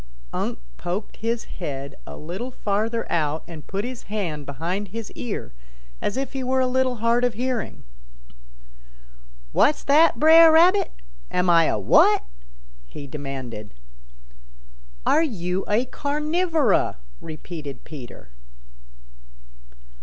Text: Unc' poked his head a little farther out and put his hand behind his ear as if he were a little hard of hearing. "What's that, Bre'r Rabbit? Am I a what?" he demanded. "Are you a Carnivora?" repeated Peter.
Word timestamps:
Unc' 0.33 0.57
poked 0.77 1.17
his 1.17 1.43
head 1.43 1.95
a 2.07 2.17
little 2.17 2.49
farther 2.49 3.05
out 3.11 3.43
and 3.47 3.67
put 3.67 3.85
his 3.85 4.05
hand 4.09 4.47
behind 4.47 4.87
his 4.87 5.11
ear 5.11 5.53
as 6.01 6.17
if 6.17 6.33
he 6.33 6.43
were 6.43 6.59
a 6.59 6.65
little 6.65 6.95
hard 6.95 7.23
of 7.23 7.35
hearing. 7.35 7.83
"What's 9.51 9.83
that, 9.83 10.17
Bre'r 10.19 10.51
Rabbit? 10.51 10.91
Am 11.29 11.51
I 11.51 11.65
a 11.65 11.77
what?" 11.77 12.23
he 12.87 13.05
demanded. 13.05 13.75
"Are 15.05 15.21
you 15.21 15.63
a 15.67 15.85
Carnivora?" 15.85 16.97
repeated 17.21 17.83
Peter. 17.83 18.29